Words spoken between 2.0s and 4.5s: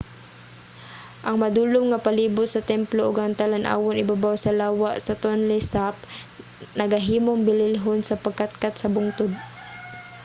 palibut sa templo ug ang talan-awon ibabaw